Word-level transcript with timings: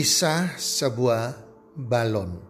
Kisah 0.00 0.56
sebuah 0.56 1.36
balon. 1.76 2.40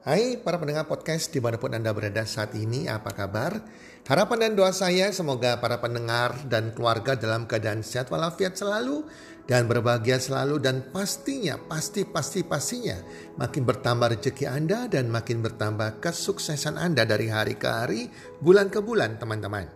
Hai 0.00 0.40
para 0.40 0.56
pendengar 0.56 0.88
podcast 0.88 1.28
di 1.28 1.44
mana 1.44 1.60
pun 1.60 1.76
Anda 1.76 1.92
berada 1.92 2.24
saat 2.24 2.56
ini, 2.56 2.88
apa 2.88 3.12
kabar? 3.12 3.60
Harapan 4.08 4.48
dan 4.48 4.52
doa 4.56 4.72
saya 4.72 5.12
semoga 5.12 5.60
para 5.60 5.76
pendengar 5.76 6.48
dan 6.48 6.72
keluarga 6.72 7.20
dalam 7.20 7.44
keadaan 7.44 7.84
sehat 7.84 8.08
walafiat 8.08 8.56
selalu 8.56 9.04
dan 9.44 9.68
berbahagia 9.68 10.16
selalu 10.16 10.56
dan 10.56 10.88
pastinya, 10.88 11.60
pasti, 11.60 12.08
pasti, 12.08 12.40
pastinya 12.40 12.96
makin 13.36 13.68
bertambah 13.68 14.16
rezeki 14.16 14.48
Anda 14.48 14.88
dan 14.88 15.12
makin 15.12 15.44
bertambah 15.44 16.00
kesuksesan 16.00 16.80
Anda 16.80 17.04
dari 17.04 17.28
hari 17.28 17.60
ke 17.60 17.68
hari, 17.68 18.08
bulan 18.40 18.72
ke 18.72 18.80
bulan 18.80 19.20
teman-teman. 19.20 19.68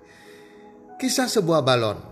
Kisah 0.96 1.28
sebuah 1.28 1.68
balon. 1.68 2.11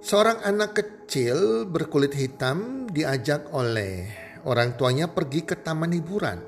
Seorang 0.00 0.40
anak 0.48 0.80
kecil 0.80 1.68
berkulit 1.68 2.16
hitam 2.16 2.88
diajak 2.88 3.52
oleh 3.52 4.08
orang 4.48 4.72
tuanya 4.80 5.12
pergi 5.12 5.44
ke 5.44 5.60
taman 5.60 5.92
hiburan. 5.92 6.40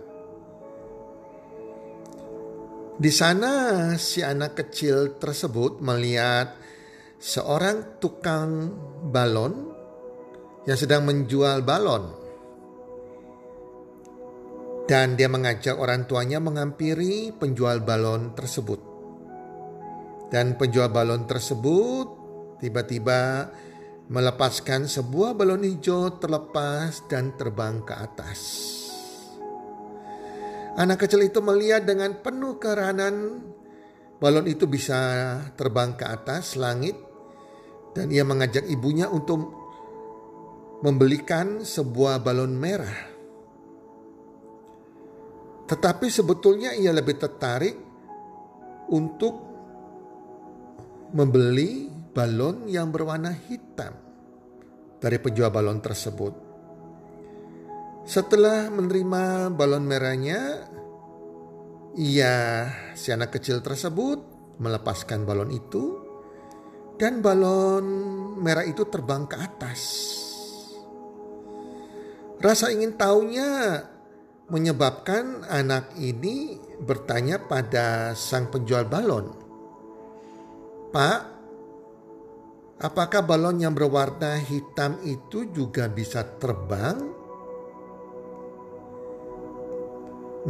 Di 2.97 3.13
sana 3.13 3.53
si 4.01 4.25
anak 4.25 4.57
kecil 4.57 5.21
tersebut 5.21 5.85
melihat 5.85 6.57
seorang 7.21 8.01
tukang 8.01 8.73
balon 9.13 9.69
yang 10.65 10.79
sedang 10.81 11.05
menjual 11.05 11.61
balon. 11.61 12.09
Dan 14.89 15.13
dia 15.21 15.29
mengajak 15.29 15.77
orang 15.77 16.09
tuanya 16.09 16.41
mengampiri 16.41 17.37
penjual 17.37 17.85
balon 17.85 18.33
tersebut. 18.33 18.81
Dan 20.33 20.57
penjual 20.57 20.89
balon 20.89 21.29
tersebut 21.29 22.22
tiba-tiba 22.63 23.51
melepaskan 24.07 24.87
sebuah 24.87 25.35
balon 25.35 25.67
hijau 25.67 26.23
terlepas 26.23 27.03
dan 27.11 27.35
terbang 27.35 27.83
ke 27.83 27.91
atas. 27.91 28.41
Anak 30.79 31.05
kecil 31.05 31.27
itu 31.27 31.43
melihat 31.45 31.85
dengan 31.85 32.17
penuh 32.23 32.57
keheranan 32.57 33.45
balon 34.23 34.47
itu 34.47 34.65
bisa 34.71 34.97
terbang 35.59 35.99
ke 35.99 36.07
atas 36.07 36.55
langit 36.57 36.97
dan 37.93 38.09
ia 38.09 38.25
mengajak 38.25 38.65
ibunya 38.71 39.11
untuk 39.11 39.53
membelikan 40.81 41.61
sebuah 41.61 42.25
balon 42.25 42.57
merah. 42.57 43.13
Tetapi 45.69 46.07
sebetulnya 46.09 46.73
ia 46.73 46.93
lebih 46.93 47.21
tertarik 47.21 47.77
untuk 48.89 49.35
membeli 51.13 51.92
balon 52.13 52.69
yang 52.69 52.93
berwarna 52.93 53.33
hitam 53.33 53.97
dari 55.01 55.17
penjual 55.17 55.49
balon 55.49 55.81
tersebut. 55.81 56.35
Setelah 58.05 58.69
menerima 58.69 59.49
balon 59.57 59.85
merahnya, 59.89 60.69
ia 61.97 62.69
si 62.93 63.09
anak 63.11 63.37
kecil 63.37 63.65
tersebut 63.65 64.21
melepaskan 64.61 65.25
balon 65.25 65.51
itu 65.51 65.99
dan 67.01 67.25
balon 67.25 67.85
merah 68.39 68.69
itu 68.69 68.85
terbang 68.87 69.25
ke 69.25 69.37
atas. 69.41 69.81
Rasa 72.43 72.75
ingin 72.75 72.99
tahunya 72.99 73.51
menyebabkan 74.51 75.47
anak 75.49 75.97
ini 75.97 76.59
bertanya 76.83 77.39
pada 77.39 78.13
sang 78.19 78.51
penjual 78.51 78.85
balon, 78.85 79.31
"Pak, 80.91 81.32
Apakah 82.83 83.23
balon 83.23 83.63
yang 83.63 83.79
berwarna 83.79 84.43
hitam 84.43 84.99
itu 85.07 85.47
juga 85.55 85.87
bisa 85.87 86.27
terbang? 86.27 86.99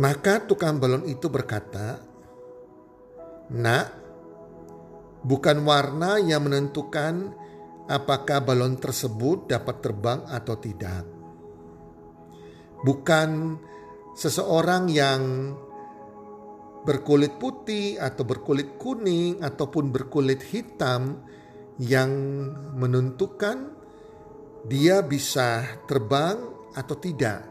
Maka 0.00 0.40
tukang 0.48 0.80
balon 0.80 1.04
itu 1.04 1.28
berkata, 1.28 2.00
"Nak, 3.52 3.86
bukan 5.28 5.60
warna 5.60 6.16
yang 6.24 6.48
menentukan 6.48 7.36
apakah 7.92 8.40
balon 8.40 8.80
tersebut 8.80 9.52
dapat 9.52 9.84
terbang 9.84 10.24
atau 10.24 10.56
tidak. 10.56 11.04
Bukan 12.80 13.60
seseorang 14.16 14.88
yang 14.88 15.52
berkulit 16.88 17.36
putih 17.36 18.00
atau 18.00 18.24
berkulit 18.24 18.80
kuning 18.80 19.44
ataupun 19.44 19.92
berkulit 19.92 20.40
hitam." 20.48 21.28
Yang 21.82 22.12
menentukan 22.78 23.74
dia 24.70 25.02
bisa 25.02 25.82
terbang 25.90 26.38
atau 26.78 26.94
tidak, 26.94 27.42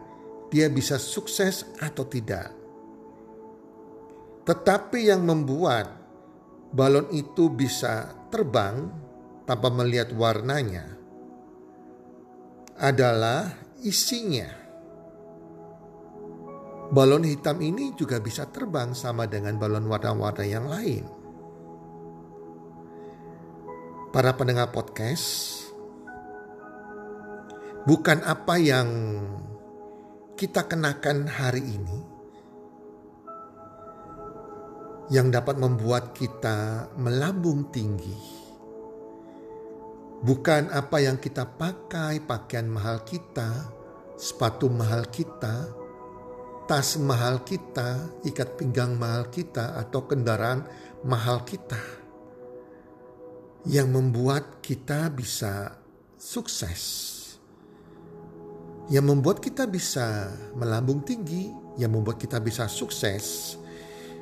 dia 0.47 0.71
bisa 0.71 0.95
sukses 0.95 1.67
atau 1.83 2.07
tidak. 2.07 2.55
Tetapi 4.47 5.11
yang 5.11 5.27
membuat 5.27 5.91
balon 6.71 7.11
itu 7.11 7.51
bisa 7.51 8.07
terbang 8.31 8.87
tanpa 9.43 9.67
melihat 9.67 10.15
warnanya 10.15 10.87
adalah 12.79 13.51
isinya. 13.83 14.47
Balon 16.91 17.27
hitam 17.27 17.59
ini 17.59 17.91
juga 17.95 18.23
bisa 18.23 18.47
terbang 18.47 18.95
sama 18.95 19.27
dengan 19.27 19.59
balon 19.59 19.87
warna-warna 19.87 20.43
yang 20.43 20.67
lain 20.67 21.20
para 24.11 24.35
pendengar 24.35 24.75
podcast, 24.75 25.55
bukan 27.87 28.19
apa 28.27 28.59
yang 28.59 28.89
kita 30.35 30.67
kenakan 30.67 31.31
hari 31.31 31.63
ini 31.63 31.99
yang 35.15 35.31
dapat 35.31 35.55
membuat 35.55 36.11
kita 36.11 36.91
melambung 36.99 37.71
tinggi. 37.71 38.43
Bukan 40.21 40.69
apa 40.75 41.01
yang 41.01 41.17
kita 41.17 41.47
pakai, 41.47 42.19
pakaian 42.21 42.67
mahal 42.67 43.07
kita, 43.07 43.71
sepatu 44.19 44.67
mahal 44.67 45.07
kita, 45.07 45.71
tas 46.67 46.99
mahal 46.99 47.47
kita, 47.47 48.21
ikat 48.27 48.59
pinggang 48.59 48.99
mahal 48.99 49.31
kita, 49.31 49.79
atau 49.81 50.05
kendaraan 50.05 50.67
mahal 51.01 51.41
kita 51.41 52.00
yang 53.67 53.93
membuat 53.93 54.63
kita 54.63 55.11
bisa 55.13 55.77
sukses, 56.17 56.81
yang 58.89 59.05
membuat 59.05 59.41
kita 59.41 59.69
bisa 59.69 60.33
melambung 60.57 61.05
tinggi, 61.05 61.51
yang 61.77 61.93
membuat 61.93 62.17
kita 62.17 62.41
bisa 62.41 62.65
sukses 62.65 63.55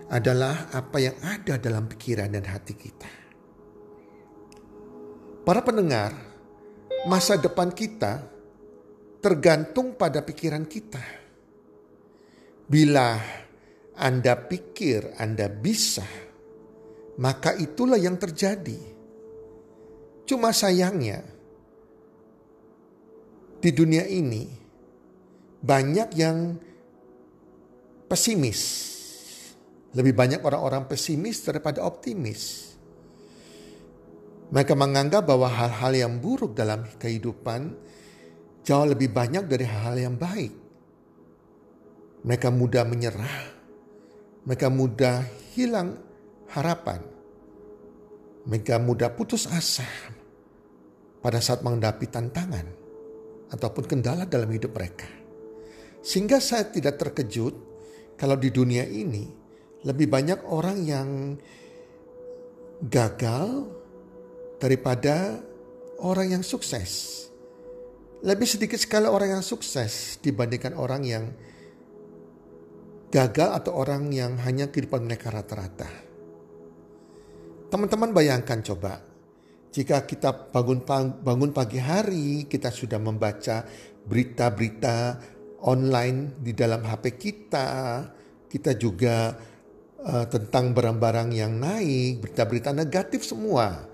adalah 0.10 0.74
apa 0.74 0.98
yang 1.00 1.16
ada 1.22 1.56
dalam 1.62 1.86
pikiran 1.88 2.34
dan 2.34 2.44
hati 2.44 2.74
kita. 2.76 3.12
Para 5.46 5.64
pendengar, 5.64 6.12
masa 7.08 7.40
depan 7.40 7.72
kita 7.72 8.28
tergantung 9.24 9.96
pada 9.96 10.22
pikiran 10.26 10.68
kita. 10.68 11.02
Bila 12.70 13.18
Anda 13.98 14.38
pikir 14.38 15.18
Anda 15.18 15.50
bisa 15.50 16.06
maka 17.20 17.52
itulah 17.60 18.00
yang 18.00 18.16
terjadi. 18.16 18.99
Cuma 20.30 20.54
sayangnya, 20.54 21.26
di 23.58 23.74
dunia 23.74 24.06
ini 24.06 24.46
banyak 25.58 26.10
yang 26.14 26.54
pesimis. 28.06 28.62
Lebih 29.98 30.14
banyak 30.14 30.46
orang-orang 30.46 30.86
pesimis 30.86 31.42
daripada 31.42 31.82
optimis. 31.82 32.70
Mereka 34.54 34.78
menganggap 34.78 35.26
bahwa 35.26 35.50
hal-hal 35.50 35.98
yang 35.98 36.14
buruk 36.22 36.54
dalam 36.54 36.86
kehidupan 37.02 37.74
jauh 38.62 38.86
lebih 38.86 39.10
banyak 39.10 39.50
dari 39.50 39.66
hal-hal 39.66 39.98
yang 39.98 40.14
baik. 40.14 40.54
Mereka 42.22 42.54
mudah 42.54 42.86
menyerah. 42.86 43.38
Mereka 44.46 44.70
mudah 44.70 45.26
hilang 45.58 45.98
harapan. 46.54 47.02
Mereka 48.46 48.78
mudah 48.78 49.10
putus 49.10 49.50
asa 49.50 50.19
pada 51.20 51.40
saat 51.44 51.64
menghadapi 51.64 52.08
tantangan 52.08 52.68
ataupun 53.52 53.84
kendala 53.86 54.24
dalam 54.30 54.50
hidup 54.52 54.72
mereka. 54.76 55.08
Sehingga 56.00 56.40
saya 56.40 56.68
tidak 56.72 56.96
terkejut 56.96 57.56
kalau 58.16 58.40
di 58.40 58.52
dunia 58.52 58.88
ini 58.88 59.28
lebih 59.84 60.08
banyak 60.12 60.40
orang 60.48 60.78
yang 60.84 61.10
gagal 62.88 63.68
daripada 64.60 65.40
orang 66.00 66.40
yang 66.40 66.44
sukses. 66.44 67.26
Lebih 68.20 68.48
sedikit 68.48 68.80
sekali 68.80 69.08
orang 69.08 69.40
yang 69.40 69.44
sukses 69.44 70.20
dibandingkan 70.20 70.76
orang 70.76 71.04
yang 71.08 71.26
gagal 73.10 73.50
atau 73.64 73.72
orang 73.80 74.12
yang 74.12 74.36
hanya 74.44 74.68
kehidupan 74.68 75.08
mereka 75.08 75.32
rata-rata. 75.32 75.88
Teman-teman 77.72 78.12
bayangkan 78.12 78.60
coba, 78.66 79.09
jika 79.70 80.02
kita 80.02 80.50
bangun 80.50 80.82
bangun 81.22 81.52
pagi 81.54 81.78
hari, 81.78 82.50
kita 82.50 82.74
sudah 82.74 82.98
membaca 82.98 83.62
berita-berita 84.10 85.22
online 85.62 86.42
di 86.42 86.58
dalam 86.58 86.82
HP 86.82 87.22
kita, 87.22 87.70
kita 88.50 88.74
juga 88.74 89.38
uh, 90.02 90.26
tentang 90.26 90.74
barang-barang 90.74 91.30
yang 91.38 91.54
naik, 91.62 92.26
berita-berita 92.26 92.74
negatif 92.74 93.22
semua. 93.22 93.86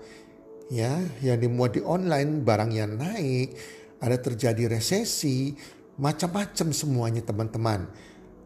Ya, 0.66 0.98
yang 1.22 1.38
dimuat 1.38 1.78
di 1.78 1.82
online 1.84 2.42
barang 2.42 2.72
yang 2.74 2.98
naik, 2.98 3.54
ada 4.02 4.16
terjadi 4.18 4.66
resesi, 4.66 5.54
macam-macam 6.00 6.74
semuanya 6.74 7.22
teman-teman. 7.22 7.86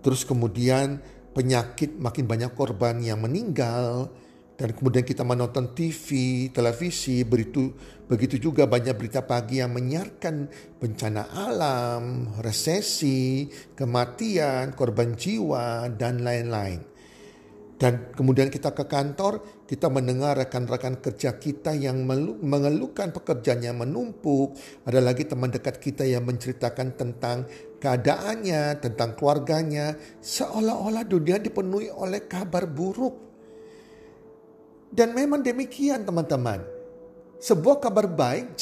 Terus 0.05 0.27
kemudian 0.27 1.01
penyakit 1.33 1.97
makin 1.97 2.27
banyak 2.27 2.53
korban 2.53 3.01
yang 3.01 3.23
meninggal, 3.23 4.13
dan 4.61 4.77
kemudian 4.77 5.09
kita 5.09 5.25
menonton 5.25 5.73
TV, 5.73 6.05
televisi, 6.53 7.25
beritu, 7.25 7.73
begitu 8.05 8.37
juga 8.37 8.69
banyak 8.69 8.93
berita 8.93 9.25
pagi 9.25 9.57
yang 9.57 9.73
menyiarkan 9.73 10.53
bencana 10.77 11.33
alam, 11.33 12.29
resesi, 12.45 13.49
kematian, 13.73 14.77
korban 14.77 15.17
jiwa, 15.17 15.89
dan 15.97 16.21
lain-lain. 16.21 16.85
Dan 17.81 18.13
kemudian 18.13 18.53
kita 18.53 18.77
ke 18.77 18.85
kantor, 18.85 19.65
kita 19.65 19.89
mendengar 19.89 20.37
rekan-rekan 20.37 21.01
kerja 21.01 21.41
kita 21.41 21.73
yang 21.73 22.05
mengeluhkan 22.45 23.17
pekerjaannya 23.17 23.73
menumpuk. 23.73 24.61
Ada 24.85 25.01
lagi 25.01 25.25
teman 25.25 25.49
dekat 25.49 25.81
kita 25.81 26.05
yang 26.05 26.29
menceritakan 26.29 27.01
tentang 27.01 27.49
keadaannya, 27.81 28.77
tentang 28.85 29.17
keluarganya. 29.17 29.97
Seolah-olah 30.21 31.09
dunia 31.09 31.41
dipenuhi 31.41 31.89
oleh 31.89 32.29
kabar 32.29 32.69
buruk 32.69 33.30
dan 34.91 35.15
memang 35.15 35.41
demikian 35.41 36.03
teman-teman. 36.03 36.61
Sebuah 37.41 37.81
kabar 37.81 38.05
baik 38.05 38.59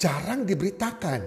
jarang 0.00 0.42
diberitakan 0.42 1.20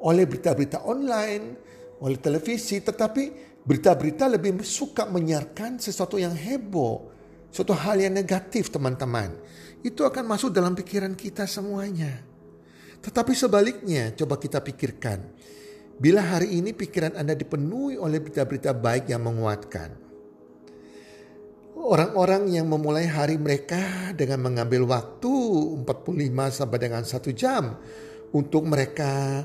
oleh 0.00 0.24
berita-berita 0.24 0.88
online, 0.88 1.60
oleh 2.00 2.16
televisi, 2.16 2.80
tetapi 2.80 3.52
berita-berita 3.60 4.24
lebih 4.24 4.64
suka 4.64 5.04
menyiarkan 5.04 5.76
sesuatu 5.76 6.16
yang 6.16 6.32
heboh, 6.32 7.12
suatu 7.52 7.76
hal 7.76 8.00
yang 8.00 8.16
negatif 8.16 8.72
teman-teman. 8.72 9.36
Itu 9.84 10.08
akan 10.08 10.24
masuk 10.24 10.48
dalam 10.48 10.72
pikiran 10.72 11.12
kita 11.12 11.44
semuanya. 11.44 12.24
Tetapi 13.04 13.32
sebaliknya 13.36 14.12
coba 14.16 14.40
kita 14.40 14.64
pikirkan. 14.64 15.20
Bila 16.00 16.24
hari 16.24 16.56
ini 16.56 16.72
pikiran 16.72 17.12
Anda 17.20 17.36
dipenuhi 17.36 18.00
oleh 18.00 18.16
berita-berita 18.24 18.72
baik 18.72 19.12
yang 19.12 19.20
menguatkan, 19.28 19.92
Orang-orang 21.80 22.52
yang 22.52 22.68
memulai 22.68 23.08
hari 23.08 23.40
mereka 23.40 24.12
dengan 24.12 24.44
mengambil 24.44 24.84
waktu 24.84 25.32
45 25.80 25.88
sampai 26.52 26.76
dengan 26.76 27.08
satu 27.08 27.32
jam 27.32 27.72
untuk 28.36 28.68
mereka 28.68 29.40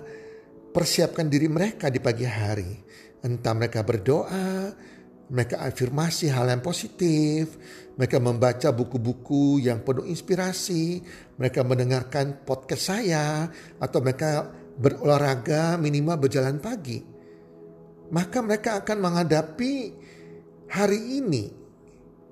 persiapkan 0.75 1.31
diri 1.31 1.47
mereka 1.47 1.87
di 1.87 2.03
pagi 2.03 2.27
hari. 2.27 2.75
Entah 3.23 3.55
mereka 3.55 3.87
berdoa, 3.87 4.67
mereka 5.31 5.63
afirmasi 5.63 6.27
hal 6.27 6.51
yang 6.51 6.59
positif, 6.59 7.55
mereka 7.95 8.19
membaca 8.19 8.67
buku-buku 8.75 9.63
yang 9.63 9.87
penuh 9.87 10.03
inspirasi, 10.03 10.99
mereka 11.39 11.63
mendengarkan 11.63 12.43
podcast 12.43 12.83
saya, 12.91 13.47
atau 13.79 14.03
mereka 14.03 14.51
berolahraga 14.75 15.79
minimal 15.79 16.27
berjalan 16.27 16.59
pagi. 16.59 16.99
Maka 18.11 18.43
mereka 18.43 18.83
akan 18.83 18.97
menghadapi 18.99 19.73
hari 20.67 21.23
ini 21.23 21.64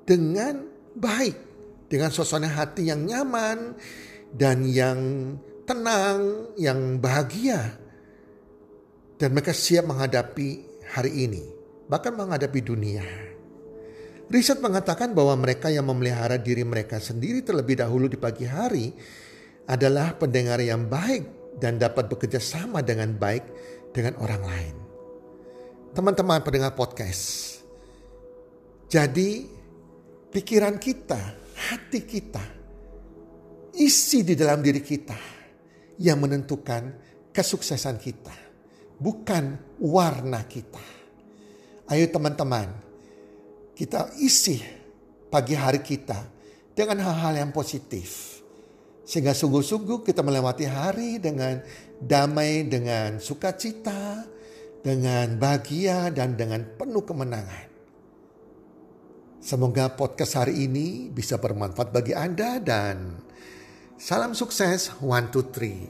dengan 0.03 0.63
baik, 0.95 1.35
dengan 1.87 2.09
suasana 2.11 2.51
hati 2.51 2.91
yang 2.91 3.03
nyaman 3.07 3.75
dan 4.35 4.67
yang 4.67 4.99
tenang, 5.63 6.51
yang 6.59 6.99
bahagia. 6.99 7.79
Dan 9.17 9.31
mereka 9.31 9.55
siap 9.55 9.87
menghadapi 9.87 10.49
hari 10.91 11.29
ini, 11.29 11.43
bahkan 11.87 12.11
menghadapi 12.11 12.59
dunia. 12.59 13.05
Riset 14.27 14.59
mengatakan 14.59 15.13
bahwa 15.13 15.37
mereka 15.37 15.69
yang 15.69 15.85
memelihara 15.85 16.41
diri 16.41 16.65
mereka 16.65 16.97
sendiri 16.97 17.45
terlebih 17.45 17.79
dahulu 17.79 18.09
di 18.09 18.17
pagi 18.17 18.49
hari 18.49 18.89
adalah 19.69 20.17
pendengar 20.17 20.59
yang 20.59 20.89
baik 20.89 21.55
dan 21.61 21.77
dapat 21.77 22.09
bekerja 22.09 22.41
sama 22.41 22.81
dengan 22.81 23.13
baik 23.15 23.45
dengan 23.93 24.17
orang 24.19 24.43
lain. 24.43 24.75
Teman-teman 25.93 26.41
pendengar 26.41 26.73
podcast. 26.73 27.61
Jadi 28.89 29.52
pikiran 30.33 30.81
kita, 30.81 31.21
hati 31.53 32.01
kita, 32.09 32.41
isi 33.77 34.25
di 34.25 34.33
dalam 34.33 34.65
diri 34.65 34.81
kita 34.81 35.15
yang 36.01 36.17
menentukan 36.25 36.89
kesuksesan 37.29 38.01
kita, 38.01 38.33
bukan 38.97 39.77
warna 39.77 40.41
kita. 40.49 40.81
Ayo 41.93 42.09
teman-teman, 42.09 42.73
kita 43.77 44.09
isi 44.17 44.57
pagi 45.29 45.53
hari 45.53 45.85
kita 45.85 46.17
dengan 46.73 47.05
hal-hal 47.05 47.45
yang 47.45 47.51
positif. 47.53 48.41
Sehingga 49.03 49.35
sungguh-sungguh 49.35 50.01
kita 50.01 50.23
melewati 50.25 50.65
hari 50.65 51.19
dengan 51.19 51.59
damai, 51.99 52.65
dengan 52.65 53.19
sukacita, 53.19 54.25
dengan 54.79 55.35
bahagia, 55.35 56.07
dan 56.09 56.39
dengan 56.39 56.63
penuh 56.79 57.03
kemenangan. 57.03 57.72
Semoga 59.43 59.91
podcast 59.91 60.39
hari 60.39 60.71
ini 60.71 61.11
bisa 61.11 61.35
bermanfaat 61.35 61.91
bagi 61.91 62.15
Anda 62.15 62.63
dan 62.63 63.19
salam 63.99 64.31
sukses 64.31 64.95
one 65.03 65.27
two 65.35 65.43
three. 65.51 65.83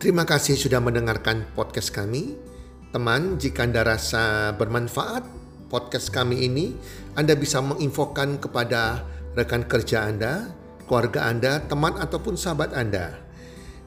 Terima 0.00 0.24
kasih 0.24 0.56
sudah 0.56 0.80
mendengarkan 0.80 1.44
podcast 1.52 1.92
kami. 1.92 2.40
Teman, 2.88 3.36
jika 3.36 3.68
Anda 3.68 3.84
rasa 3.84 4.56
bermanfaat 4.56 5.28
podcast 5.68 6.08
kami 6.08 6.48
ini, 6.48 6.72
Anda 7.20 7.36
bisa 7.36 7.60
menginfokan 7.60 8.40
kepada 8.40 9.04
rekan 9.36 9.68
kerja 9.68 10.08
Anda, 10.08 10.56
keluarga 10.88 11.28
Anda, 11.28 11.60
teman 11.68 12.00
ataupun 12.00 12.40
sahabat 12.40 12.72
Anda 12.72 13.23